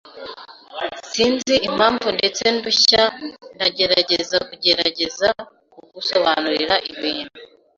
Sinzi 1.11 1.55
impamvu 1.69 2.07
ndetse 2.17 2.43
ndushya 2.55 3.03
ndagerageza 3.55 4.37
kugerageza 4.49 5.27
kugusobanurira 5.73 6.75
ibintu. 6.91 7.37